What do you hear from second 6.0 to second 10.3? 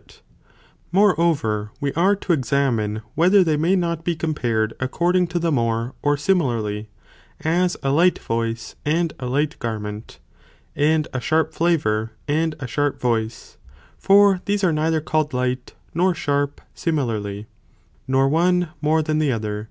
or similarly, as a light voice, and a light garment,